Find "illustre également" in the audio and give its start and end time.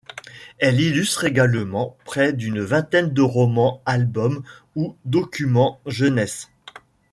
0.81-1.95